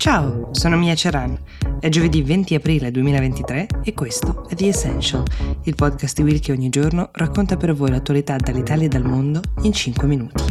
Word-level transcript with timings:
Ciao, 0.00 0.48
sono 0.52 0.78
Mia 0.78 0.94
Ceran. 0.94 1.38
È 1.78 1.90
giovedì 1.90 2.22
20 2.22 2.54
aprile 2.54 2.90
2023 2.90 3.66
e 3.84 3.92
questo 3.92 4.48
è 4.48 4.54
The 4.54 4.68
Essential, 4.68 5.22
il 5.64 5.74
podcast 5.74 6.16
di 6.16 6.22
Will 6.22 6.40
che 6.40 6.52
ogni 6.52 6.70
giorno 6.70 7.10
racconta 7.12 7.58
per 7.58 7.74
voi 7.74 7.90
l'attualità 7.90 8.38
dall'Italia 8.38 8.86
e 8.86 8.88
dal 8.88 9.04
mondo 9.04 9.42
in 9.60 9.74
5 9.74 10.06
minuti. 10.06 10.49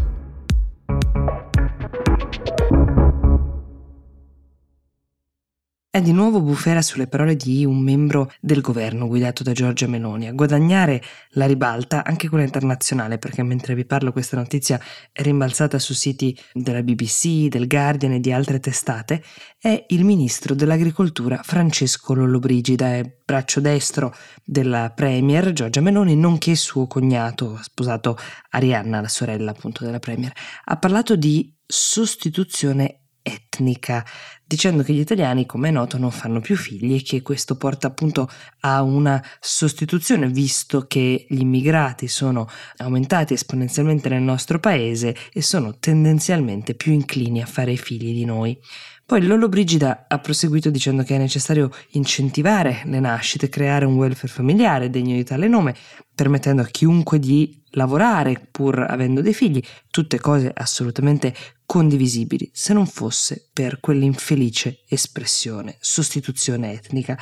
È 5.91 6.03
di 6.03 6.11
nuovo 6.11 6.39
bufera 6.39 6.83
sulle 6.83 7.07
parole 7.07 7.35
di 7.35 7.65
un 7.65 7.79
membro 7.79 8.31
del 8.39 8.61
governo 8.61 9.07
guidato 9.07 9.41
da 9.41 9.53
Giorgia 9.53 9.87
Meloni 9.87 10.27
a 10.27 10.33
guadagnare 10.33 11.01
la 11.29 11.47
ribalta 11.47 12.05
anche 12.05 12.29
quella 12.29 12.43
internazionale 12.43 13.17
perché 13.17 13.41
mentre 13.41 13.73
vi 13.73 13.85
parlo 13.85 14.11
questa 14.11 14.37
notizia 14.37 14.79
è 15.11 15.23
rimbalzata 15.23 15.79
su 15.79 15.95
siti 15.95 16.39
della 16.53 16.83
BBC, 16.83 17.47
del 17.47 17.65
Guardian 17.65 18.11
e 18.11 18.19
di 18.19 18.31
altre 18.31 18.59
testate 18.59 19.23
è 19.57 19.85
il 19.87 20.05
ministro 20.05 20.53
dell'agricoltura 20.53 21.41
Francesco 21.41 22.13
Lollobrigida, 22.13 22.93
è 22.93 23.17
braccio 23.25 23.59
destro 23.59 24.13
della 24.43 24.91
premier 24.91 25.53
Giorgia 25.53 25.81
Meloni 25.81 26.15
nonché 26.15 26.53
suo 26.53 26.85
cognato 26.85 27.57
sposato 27.63 28.15
Arianna, 28.51 29.01
la 29.01 29.07
sorella 29.07 29.49
appunto 29.49 29.83
della 29.83 29.97
premier. 29.97 30.33
Ha 30.65 30.77
parlato 30.77 31.15
di 31.15 31.51
sostituzione 31.65 33.05
etnica, 33.33 34.05
dicendo 34.45 34.83
che 34.83 34.93
gli 34.93 34.99
italiani, 34.99 35.45
come 35.45 35.69
è 35.69 35.71
noto, 35.71 35.97
non 35.97 36.11
fanno 36.11 36.39
più 36.39 36.55
figli 36.55 36.95
e 36.95 37.03
che 37.03 37.21
questo 37.21 37.55
porta 37.55 37.87
appunto 37.87 38.29
a 38.61 38.81
una 38.81 39.23
sostituzione, 39.39 40.27
visto 40.27 40.87
che 40.87 41.25
gli 41.29 41.41
immigrati 41.41 42.07
sono 42.07 42.47
aumentati 42.77 43.33
esponenzialmente 43.33 44.09
nel 44.09 44.21
nostro 44.21 44.59
paese 44.59 45.15
e 45.31 45.41
sono 45.41 45.77
tendenzialmente 45.77 46.73
più 46.73 46.91
inclini 46.91 47.41
a 47.41 47.45
fare 47.45 47.75
figli 47.75 48.13
di 48.13 48.25
noi. 48.25 48.59
Poi 49.09 49.25
Lollo 49.25 49.49
Brigida 49.49 50.05
ha 50.07 50.19
proseguito 50.19 50.69
dicendo 50.69 51.01
che 51.01 51.15
è 51.15 51.17
necessario 51.17 51.71
incentivare 51.93 52.83
le 52.85 52.99
nascite, 52.99 53.49
creare 53.49 53.85
un 53.85 53.95
welfare 53.95 54.31
familiare 54.31 54.91
degno 54.91 55.15
di 55.15 55.23
tale 55.23 55.47
nome, 55.47 55.75
permettendo 56.13 56.61
a 56.61 56.67
chiunque 56.67 57.17
di 57.17 57.59
lavorare 57.71 58.39
pur 58.51 58.85
avendo 58.87 59.21
dei 59.21 59.33
figli, 59.33 59.63
tutte 59.89 60.19
cose 60.19 60.51
assolutamente 60.53 61.33
condivisibili, 61.65 62.51
se 62.53 62.73
non 62.73 62.85
fosse 62.85 63.49
per 63.51 63.79
quell'infelice 63.79 64.83
espressione 64.87 65.77
sostituzione 65.79 66.73
etnica. 66.73 67.17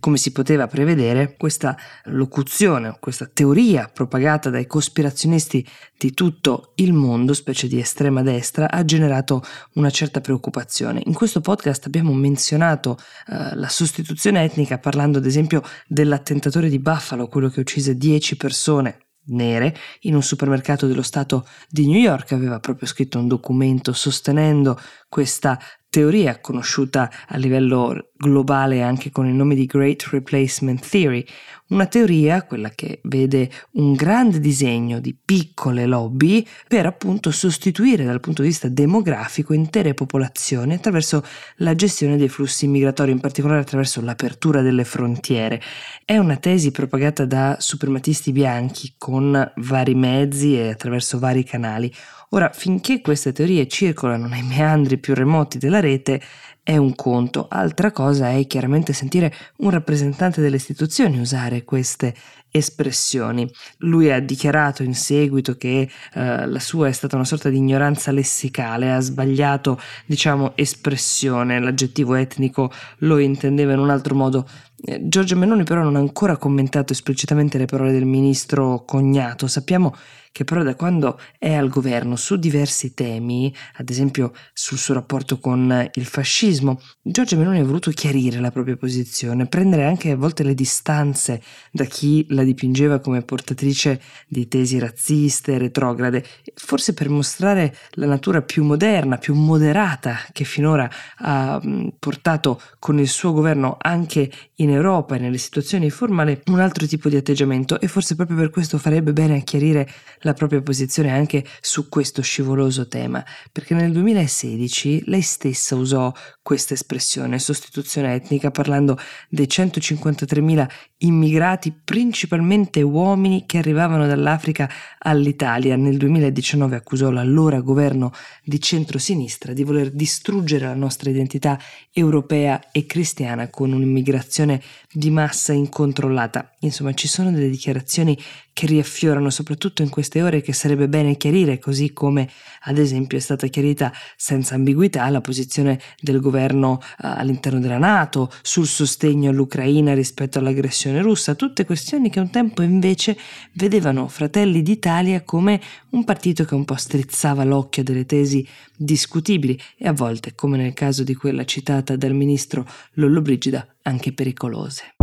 Come 0.00 0.16
si 0.16 0.32
poteva 0.32 0.66
prevedere, 0.66 1.36
questa 1.36 1.76
locuzione, 2.04 2.96
questa 2.98 3.30
teoria 3.32 3.90
propagata 3.92 4.48
dai 4.48 4.66
cospirazionisti 4.66 5.66
di 5.96 6.12
tutto 6.12 6.72
il 6.76 6.94
mondo, 6.94 7.34
specie 7.34 7.68
di 7.68 7.78
estrema 7.78 8.22
destra, 8.22 8.70
ha 8.70 8.82
generato 8.84 9.42
una 9.74 9.90
certa 9.90 10.22
preoccupazione. 10.22 11.02
In 11.04 11.12
questo 11.12 11.42
podcast 11.42 11.84
abbiamo 11.86 12.14
menzionato 12.14 12.96
uh, 13.26 13.54
la 13.54 13.68
sostituzione 13.68 14.42
etnica 14.42 14.78
parlando 14.78 15.18
ad 15.18 15.26
esempio 15.26 15.62
dell'attentatore 15.86 16.70
di 16.70 16.78
Buffalo, 16.78 17.28
quello 17.28 17.50
che 17.50 17.60
uccise 17.60 17.96
10 17.96 18.36
persone 18.36 18.98
nere 19.26 19.76
in 20.00 20.14
un 20.14 20.22
supermercato 20.22 20.86
dello 20.86 21.02
Stato 21.02 21.46
di 21.68 21.86
New 21.86 21.98
York 21.98 22.32
aveva 22.32 22.58
proprio 22.58 22.88
scritto 22.88 23.18
un 23.18 23.28
documento 23.28 23.92
sostenendo 23.92 24.80
questa 25.08 25.58
teoria 25.90 26.40
conosciuta 26.40 27.10
a 27.26 27.36
livello 27.36 28.10
globale 28.16 28.82
anche 28.82 29.10
con 29.10 29.26
il 29.26 29.34
nome 29.34 29.54
di 29.54 29.66
Great 29.66 30.06
Replacement 30.10 30.88
Theory, 30.88 31.24
una 31.68 31.86
teoria, 31.86 32.42
quella 32.44 32.70
che 32.70 33.00
vede 33.04 33.50
un 33.72 33.94
grande 33.94 34.40
disegno 34.40 35.00
di 35.00 35.16
piccole 35.16 35.86
lobby 35.86 36.46
per 36.68 36.86
appunto 36.86 37.30
sostituire 37.30 38.04
dal 38.04 38.20
punto 38.20 38.42
di 38.42 38.48
vista 38.48 38.68
demografico 38.68 39.52
intere 39.52 39.94
popolazioni 39.94 40.74
attraverso 40.74 41.24
la 41.56 41.74
gestione 41.74 42.16
dei 42.16 42.28
flussi 42.28 42.66
migratori, 42.66 43.12
in 43.12 43.20
particolare 43.20 43.60
attraverso 43.60 44.00
l'apertura 44.00 44.62
delle 44.62 44.84
frontiere. 44.84 45.60
È 46.04 46.16
una 46.16 46.36
tesi 46.36 46.70
propagata 46.70 47.24
da 47.24 47.56
suprematisti 47.58 48.32
bianchi 48.32 48.94
con 48.98 49.52
vari 49.56 49.94
mezzi 49.94 50.56
e 50.56 50.70
attraverso 50.70 51.18
vari 51.18 51.44
canali. 51.44 51.92
Ora, 52.32 52.50
finché 52.52 53.00
queste 53.00 53.32
teorie 53.32 53.66
circolano 53.66 54.28
nei 54.28 54.44
meandri 54.44 54.98
più 54.98 55.14
remoti 55.14 55.58
della 55.58 55.80
rete, 55.80 56.22
è 56.62 56.76
un 56.76 56.94
conto, 56.94 57.48
altra 57.50 57.90
cosa 57.90 58.30
è 58.30 58.46
chiaramente 58.46 58.92
sentire 58.92 59.34
un 59.56 59.70
rappresentante 59.70 60.40
delle 60.40 60.54
istituzioni 60.54 61.18
usare 61.18 61.64
queste 61.64 62.14
espressioni. 62.48 63.50
Lui 63.78 64.12
ha 64.12 64.20
dichiarato 64.20 64.84
in 64.84 64.94
seguito 64.94 65.56
che 65.56 65.90
eh, 66.14 66.46
la 66.46 66.60
sua 66.60 66.86
è 66.86 66.92
stata 66.92 67.16
una 67.16 67.24
sorta 67.24 67.48
di 67.48 67.56
ignoranza 67.56 68.12
lessicale, 68.12 68.92
ha 68.92 69.00
sbagliato, 69.00 69.80
diciamo, 70.06 70.52
espressione, 70.54 71.58
l'aggettivo 71.58 72.14
etnico 72.14 72.70
lo 72.98 73.18
intendeva 73.18 73.72
in 73.72 73.80
un 73.80 73.90
altro 73.90 74.14
modo. 74.14 74.46
Eh, 74.82 75.00
Giorgio 75.08 75.36
Meloni 75.36 75.64
però 75.64 75.82
non 75.82 75.96
ha 75.96 76.00
ancora 76.00 76.36
commentato 76.36 76.92
esplicitamente 76.92 77.58
le 77.58 77.66
parole 77.66 77.92
del 77.92 78.06
ministro 78.06 78.84
cognato. 78.84 79.46
Sappiamo 79.46 79.94
che 80.32 80.44
però 80.44 80.62
da 80.62 80.76
quando 80.76 81.18
è 81.38 81.52
al 81.54 81.68
governo 81.68 82.14
su 82.16 82.36
diversi 82.36 82.94
temi, 82.94 83.52
ad 83.76 83.90
esempio 83.90 84.32
sul 84.52 84.78
suo 84.78 84.94
rapporto 84.94 85.40
con 85.40 85.90
il 85.92 86.04
fascismo, 86.04 86.80
Giorgia 87.02 87.36
Meloni 87.36 87.58
ha 87.58 87.64
voluto 87.64 87.90
chiarire 87.90 88.38
la 88.38 88.52
propria 88.52 88.76
posizione, 88.76 89.46
prendere 89.46 89.84
anche 89.84 90.12
a 90.12 90.16
volte 90.16 90.44
le 90.44 90.54
distanze 90.54 91.42
da 91.72 91.84
chi 91.84 92.26
la 92.28 92.44
dipingeva 92.44 93.00
come 93.00 93.22
portatrice 93.22 94.00
di 94.28 94.46
tesi 94.46 94.78
razziste, 94.78 95.58
retrograde, 95.58 96.24
forse 96.54 96.94
per 96.94 97.08
mostrare 97.08 97.74
la 97.92 98.06
natura 98.06 98.40
più 98.40 98.62
moderna, 98.62 99.18
più 99.18 99.34
moderata 99.34 100.16
che 100.32 100.44
finora 100.44 100.88
ha 101.18 101.60
portato 101.98 102.60
con 102.78 103.00
il 103.00 103.08
suo 103.08 103.32
governo 103.32 103.76
anche 103.80 104.30
in 104.56 104.69
Europa 104.72 105.16
e 105.16 105.18
nelle 105.18 105.38
situazioni 105.38 105.90
formali 105.90 106.40
un 106.46 106.60
altro 106.60 106.86
tipo 106.86 107.08
di 107.08 107.16
atteggiamento 107.16 107.80
e 107.80 107.88
forse 107.88 108.14
proprio 108.14 108.36
per 108.36 108.50
questo 108.50 108.78
farebbe 108.78 109.12
bene 109.12 109.36
a 109.36 109.40
chiarire 109.40 109.88
la 110.20 110.34
propria 110.34 110.62
posizione 110.62 111.10
anche 111.10 111.44
su 111.60 111.88
questo 111.88 112.22
scivoloso 112.22 112.88
tema, 112.88 113.24
perché 113.52 113.74
nel 113.74 113.92
2016 113.92 115.04
lei 115.06 115.22
stessa 115.22 115.76
usò 115.76 116.12
questa 116.42 116.74
espressione, 116.74 117.38
sostituzione 117.38 118.14
etnica, 118.14 118.50
parlando 118.50 118.98
dei 119.28 119.46
153.000 119.46 120.68
immigrati, 120.98 121.72
principalmente 121.72 122.82
uomini 122.82 123.44
che 123.46 123.58
arrivavano 123.58 124.06
dall'Africa 124.06 124.68
all'Italia. 124.98 125.76
Nel 125.76 125.96
2019 125.96 126.76
accusò 126.76 127.10
l'allora 127.10 127.60
governo 127.60 128.12
di 128.44 128.60
centrosinistra 128.60 129.52
di 129.52 129.64
voler 129.64 129.90
distruggere 129.90 130.66
la 130.66 130.74
nostra 130.74 131.10
identità 131.10 131.58
europea 131.92 132.70
e 132.70 132.86
cristiana 132.86 133.48
con 133.48 133.72
un'immigrazione 133.72 134.59
di 134.90 135.10
massa 135.10 135.52
incontrollata. 135.52 136.54
Insomma, 136.60 136.92
ci 136.94 137.08
sono 137.08 137.30
delle 137.30 137.50
dichiarazioni 137.50 138.16
che 138.52 138.66
riaffiorano 138.66 139.30
soprattutto 139.30 139.82
in 139.82 139.88
queste 139.88 140.22
ore 140.22 140.40
che 140.40 140.52
sarebbe 140.52 140.88
bene 140.88 141.16
chiarire, 141.16 141.58
così 141.58 141.92
come 141.92 142.28
ad 142.62 142.78
esempio 142.78 143.16
è 143.16 143.20
stata 143.20 143.46
chiarita 143.46 143.92
senza 144.16 144.54
ambiguità 144.54 145.08
la 145.08 145.20
posizione 145.20 145.80
del 146.00 146.20
governo 146.20 146.72
uh, 146.72 146.78
all'interno 146.98 147.60
della 147.60 147.78
Nato 147.78 148.30
sul 148.42 148.66
sostegno 148.66 149.30
all'Ucraina 149.30 149.94
rispetto 149.94 150.38
all'aggressione 150.38 151.00
russa, 151.00 151.34
tutte 151.34 151.64
questioni 151.64 152.10
che 152.10 152.20
un 152.20 152.30
tempo 152.30 152.62
invece 152.62 153.16
vedevano 153.52 154.08
Fratelli 154.08 154.62
d'Italia 154.62 155.22
come 155.22 155.60
un 155.90 156.04
partito 156.04 156.44
che 156.44 156.54
un 156.54 156.64
po' 156.64 156.76
strizzava 156.76 157.44
l'occhio 157.44 157.82
delle 157.82 158.06
tesi 158.06 158.46
discutibili 158.76 159.58
e 159.76 159.88
a 159.88 159.92
volte, 159.92 160.34
come 160.34 160.56
nel 160.56 160.74
caso 160.74 161.02
di 161.02 161.14
quella 161.14 161.44
citata 161.44 161.96
dal 161.96 162.14
ministro 162.14 162.66
Lollobrigida, 162.94 163.66
anche 163.82 164.12
pericolose. 164.12 164.94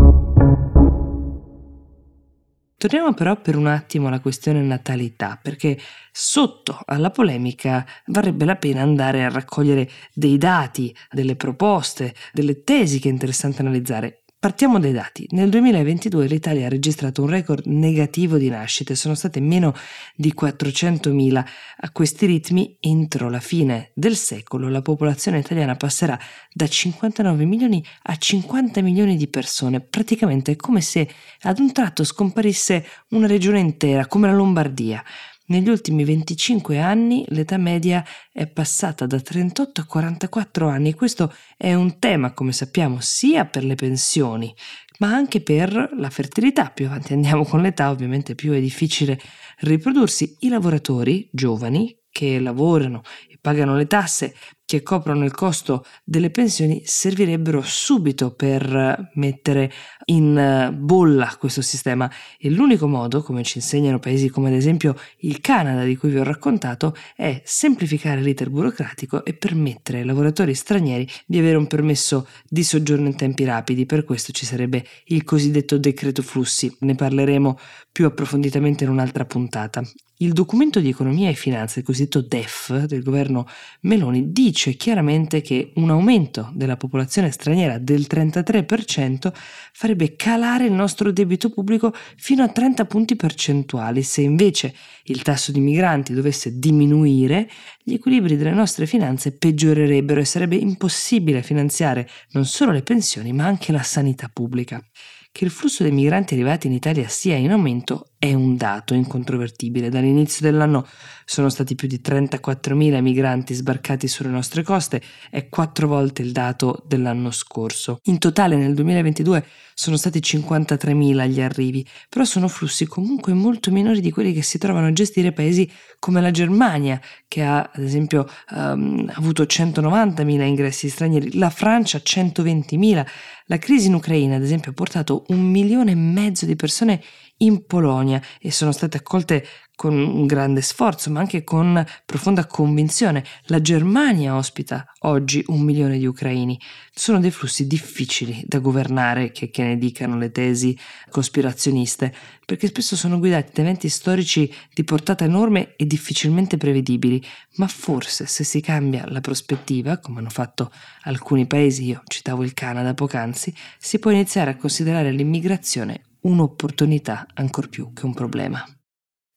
Torniamo 2.80 3.14
però 3.16 3.42
per 3.42 3.56
un 3.56 3.66
attimo 3.66 4.08
alla 4.08 4.20
questione 4.20 4.62
natalità, 4.62 5.40
perché 5.42 5.80
sotto 6.12 6.80
alla 6.86 7.10
polemica 7.10 7.84
varrebbe 8.06 8.46
la 8.46 8.56
pena 8.56 8.82
andare 8.84 9.26
a 9.26 9.30
raccogliere 9.30 9.90
dei 10.14 10.38
dati, 10.38 10.96
delle 11.10 11.36
proposte, 11.36 12.14
delle 12.34 12.64
tesi 12.64 13.00
che 13.00 13.10
è 13.10 13.12
interessante 13.12 13.62
analizzare. 13.62 14.26
Partiamo 14.40 14.78
dai 14.78 14.92
dati. 14.92 15.26
Nel 15.32 15.50
2022 15.50 16.28
l'Italia 16.28 16.68
ha 16.68 16.70
registrato 16.70 17.24
un 17.24 17.30
record 17.30 17.66
negativo 17.66 18.38
di 18.38 18.50
nascite, 18.50 18.94
sono 18.94 19.16
state 19.16 19.40
meno 19.40 19.74
di 20.16 20.32
400.000. 20.40 21.44
A 21.78 21.90
questi 21.92 22.28
ritmi, 22.28 22.78
entro 22.80 23.32
la 23.32 23.40
fine 23.40 23.90
del 23.96 24.16
secolo, 24.16 24.70
la 24.70 24.84
popolazione 24.84 25.40
italiana 25.40 25.76
passerà 25.76 26.20
da 26.54 26.68
59 26.68 27.46
milioni 27.46 27.84
a 28.04 28.16
50 28.16 28.82
milioni 28.82 29.18
di 29.18 29.28
persone. 29.28 29.82
Praticamente 29.82 30.56
come 30.56 30.82
se 30.82 31.10
ad 31.42 31.58
un 31.58 31.72
tratto 31.72 32.04
scomparisse 32.04 32.86
una 33.10 33.26
regione 33.26 33.58
intera, 33.58 34.06
come 34.06 34.28
la 34.28 34.36
Lombardia. 34.36 35.04
Negli 35.50 35.70
ultimi 35.70 36.04
25 36.04 36.78
anni 36.78 37.24
l'età 37.30 37.56
media 37.56 38.04
è 38.34 38.48
passata 38.48 39.06
da 39.06 39.18
38 39.18 39.80
a 39.80 39.86
44 39.86 40.68
anni 40.68 40.94
questo 40.94 41.34
è 41.56 41.74
un 41.74 42.00
tema, 42.00 42.34
come 42.34 42.52
sappiamo, 42.52 42.98
sia 43.00 43.46
per 43.46 43.64
le 43.64 43.76
pensioni, 43.76 44.54
ma 45.00 45.14
anche 45.14 45.40
per 45.40 45.92
la 45.96 46.10
fertilità. 46.10 46.70
Più 46.70 46.88
avanti 46.88 47.14
andiamo 47.14 47.46
con 47.46 47.62
l'età, 47.62 47.92
ovviamente 47.92 48.36
più 48.36 48.52
è 48.52 48.60
difficile 48.60 49.18
riprodursi. 49.60 50.36
I 50.40 50.50
lavoratori 50.50 51.30
giovani 51.32 51.98
che 52.10 52.42
lavorano 52.42 53.04
e 53.30 53.38
pagano 53.40 53.78
le 53.78 53.88
tasse 53.88 54.36
che 54.68 54.84
coprono 54.84 55.24
il 55.24 55.32
costo 55.32 55.86
delle 56.04 56.30
pensioni 56.30 56.82
servirebbero 56.84 57.62
subito 57.62 58.32
per 58.32 59.12
mettere 59.14 59.72
in 60.08 60.76
bolla 60.78 61.34
questo 61.40 61.62
sistema 61.62 62.12
e 62.38 62.50
l'unico 62.50 62.86
modo, 62.86 63.24
come 63.24 63.44
ci 63.44 63.60
insegnano 63.60 64.00
paesi 64.00 64.28
come 64.28 64.50
ad 64.50 64.56
esempio 64.56 64.98
il 65.20 65.40
Canada 65.40 65.86
di 65.86 65.96
cui 65.96 66.10
vi 66.10 66.18
ho 66.18 66.24
raccontato, 66.24 66.94
è 67.16 67.42
semplificare 67.46 68.20
l'iter 68.20 68.50
burocratico 68.50 69.24
e 69.24 69.36
permettere 69.36 70.00
ai 70.00 70.06
lavoratori 70.06 70.54
stranieri 70.54 71.08
di 71.26 71.40
avere 71.40 71.56
un 71.56 71.68
permesso 71.68 72.28
di 72.46 72.66
soggiorno 72.66 73.08
in 73.08 73.16
tempi 73.16 73.46
rapidi. 73.46 73.86
Per 73.86 74.04
questo 74.04 74.34
ci 74.34 74.46
sarebbe 74.46 74.86
il 75.06 75.24
cosiddetto 75.24 75.78
decreto 75.78 76.22
flussi. 76.22 76.76
Ne 76.80 76.96
parleremo 76.96 77.58
più 77.90 78.06
approfonditamente 78.06 78.84
in 78.84 78.90
un'altra 78.90 79.24
puntata. 79.24 79.82
Il 80.20 80.34
documento 80.34 80.80
di 80.80 80.90
economia 80.90 81.30
e 81.30 81.36
finanza, 81.36 81.78
il 81.78 81.86
cosiddetto 81.86 82.22
DEF 82.22 82.86
del 82.86 83.04
governo 83.04 83.46
Meloni, 83.82 84.32
dice 84.32 84.57
chiaramente 84.76 85.42
che 85.42 85.72
un 85.76 85.92
aumento 85.92 86.50
della 86.54 86.78
popolazione 86.78 87.32
straniera 87.32 87.78
del 87.78 88.08
33% 88.10 89.32
farebbe 89.72 90.16
calare 90.16 90.66
il 90.66 90.74
nostro 90.74 91.12
debito 91.12 91.50
pubblico 91.50 91.94
fino 92.16 92.44
a 92.44 92.50
30 92.50 92.86
punti 92.86 93.16
percentuali. 93.16 94.02
Se 94.02 94.22
invece 94.22 94.74
il 95.04 95.22
tasso 95.22 95.52
di 95.52 95.60
migranti 95.60 96.14
dovesse 96.14 96.58
diminuire, 96.58 97.48
gli 97.84 97.94
equilibri 97.94 98.36
delle 98.36 98.52
nostre 98.52 98.88
finanze 98.88 99.32
peggiorerebbero 99.32 100.20
e 100.20 100.26
sarebbe 100.26 100.56
impossibile 100.56 101.44
finanziare 101.44 102.10
non 102.32 102.46
solo 102.46 102.72
le 102.72 102.82
pensioni 102.82 103.32
ma 103.34 103.46
anche 103.46 103.72
la 103.72 103.84
sanità 103.84 104.30
pubblica. 104.34 104.84
Che 105.32 105.46
il 105.46 105.52
flusso 105.52 105.84
dei 105.84 105.92
migranti 105.92 106.34
arrivati 106.34 106.66
in 106.66 106.74
Italia 106.74 107.08
sia 107.08 107.36
in 107.36 107.52
aumento 107.52 108.14
è 108.20 108.34
un 108.34 108.58
dato 108.58 108.94
incontrovertibile. 108.94 109.90
Dall'inizio 109.90 110.50
dell'anno 110.50 110.86
sono 111.26 111.50
stati 111.50 111.76
più 111.76 111.88
di 111.88 112.02
34.000 112.04 113.02
migranti 113.02 113.54
sbarcati 113.54 114.08
sulle 114.08 114.30
nostre 114.30 114.64
coste, 114.64 115.02
è 115.30 115.50
quattro 115.50 115.88
volte 115.88 116.22
il 116.24 116.32
dato 116.32 116.84
dell'anno 116.88 117.32
scorso. 117.32 118.00
In 118.04 118.18
totale 118.18 118.56
nel 118.56 118.74
2022 118.74 119.46
sono 119.74 119.98
stati 119.98 120.20
53.000 120.20 121.28
gli 121.28 121.42
arrivi, 121.42 121.86
però 122.10 122.26
sono 122.26 122.48
flussi 122.48 122.88
comunque 122.88 123.34
molto 123.34 123.72
minori 123.72 124.02
di 124.02 124.10
quelli 124.10 124.34
che 124.34 124.42
si 124.42 124.58
trovano 124.58 124.88
a 124.88 124.94
gestire 124.94 125.34
paesi 125.34 125.70
come 126.00 126.20
la 126.20 126.32
Germania, 126.32 127.00
che 127.28 127.44
ha 127.44 127.70
ad 127.72 127.84
esempio 127.84 128.28
um, 128.52 129.08
avuto 129.14 129.44
190.000 129.44 130.42
ingressi 130.42 130.90
stranieri, 130.90 131.38
la 131.38 131.52
Francia 131.52 132.00
120.000. 132.00 133.06
La 133.50 133.60
crisi 133.60 133.88
in 133.88 133.94
Ucraina, 133.94 134.36
ad 134.36 134.44
esempio, 134.44 134.72
ha 134.72 134.74
portato 134.74 135.24
un 135.28 135.40
milione 135.40 135.92
e 135.92 135.96
mezzo 135.96 136.46
di 136.46 136.56
persone 136.56 137.02
in 137.38 137.66
Polonia 137.66 138.22
e 138.40 138.52
sono 138.52 138.72
state 138.72 138.98
accolte 138.98 139.46
con 139.78 139.94
un 139.94 140.26
grande 140.26 140.62
sforzo, 140.62 141.12
ma 141.12 141.20
anche 141.20 141.44
con 141.44 141.86
profonda 142.04 142.48
convinzione. 142.48 143.24
La 143.46 143.62
Germania 143.62 144.36
ospita 144.36 144.92
oggi 145.02 145.44
un 145.50 145.62
milione 145.62 146.00
di 146.00 146.08
ucraini. 146.08 146.60
Sono 146.92 147.20
dei 147.20 147.30
flussi 147.30 147.68
difficili 147.68 148.44
da 148.48 148.58
governare, 148.58 149.32
che, 149.32 149.52
che 149.52 149.64
ne 149.64 149.78
dicano 149.78 150.18
le 150.18 150.32
tesi 150.32 150.76
cospirazioniste, 151.12 152.12
perché 152.44 152.68
spesso 152.68 152.96
sono 152.96 153.20
guidati 153.20 153.52
da 153.54 153.62
eventi 153.62 153.88
storici 153.88 154.52
di 154.74 154.84
portata 154.84 155.26
enorme 155.26 155.76
e 155.76 155.86
difficilmente 155.86 156.58
prevedibili. 156.58 157.24
Ma 157.58 157.68
forse 157.68 158.26
se 158.26 158.44
si 158.44 158.62
cambia 158.62 159.06
la 159.08 159.22
prospettiva, 159.22 160.00
come 160.00 160.20
hanno 160.20 160.30
fatto 160.30 160.72
alcuni 161.04 161.46
paesi, 161.46 161.86
io 161.86 162.02
citavo 162.08 162.44
il 162.44 162.56
Canada 162.56 162.96
poc'anzi, 162.96 163.54
si 163.78 164.00
può 164.00 164.10
iniziare 164.10 164.50
a 164.50 164.56
considerare 164.56 165.12
l'immigrazione 165.12 166.02
un'opportunità 166.22 167.28
ancor 167.34 167.70
più 167.70 167.94
che 167.94 168.06
un 168.06 168.14
problema. 168.14 168.64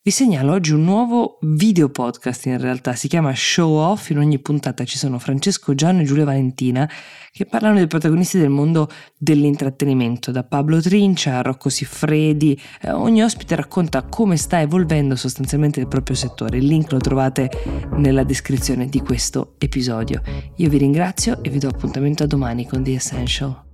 Vi 0.02 0.10
segnalo 0.10 0.52
oggi 0.52 0.72
un 0.72 0.82
nuovo 0.82 1.36
video 1.42 1.90
podcast 1.90 2.46
in 2.46 2.58
realtà, 2.58 2.94
si 2.94 3.06
chiama 3.06 3.34
Show 3.34 3.76
Off, 3.76 4.08
in 4.08 4.16
ogni 4.16 4.38
puntata 4.38 4.82
ci 4.86 4.96
sono 4.96 5.18
Francesco 5.18 5.74
Gianno 5.74 6.00
e 6.00 6.04
Giulia 6.04 6.24
Valentina 6.24 6.90
che 7.30 7.44
parlano 7.44 7.76
dei 7.76 7.86
protagonisti 7.86 8.38
del 8.38 8.48
mondo 8.48 8.88
dell'intrattenimento, 9.18 10.30
da 10.30 10.42
Pablo 10.42 10.80
Trincia 10.80 11.36
a 11.36 11.42
Rocco 11.42 11.68
Siffredi, 11.68 12.58
eh, 12.80 12.92
ogni 12.92 13.22
ospite 13.22 13.54
racconta 13.56 14.02
come 14.04 14.38
sta 14.38 14.58
evolvendo 14.62 15.16
sostanzialmente 15.16 15.80
il 15.80 15.86
proprio 15.86 16.16
settore, 16.16 16.56
il 16.56 16.64
link 16.64 16.92
lo 16.92 16.98
trovate 16.98 17.50
nella 17.96 18.24
descrizione 18.24 18.86
di 18.86 19.00
questo 19.00 19.56
episodio. 19.58 20.22
Io 20.56 20.70
vi 20.70 20.78
ringrazio 20.78 21.42
e 21.42 21.50
vi 21.50 21.58
do 21.58 21.68
appuntamento 21.68 22.22
a 22.22 22.26
domani 22.26 22.66
con 22.66 22.82
The 22.82 22.94
Essential. 22.94 23.64